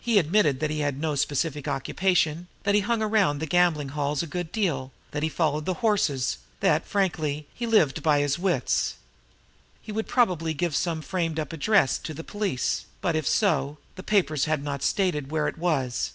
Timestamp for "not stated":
14.64-15.30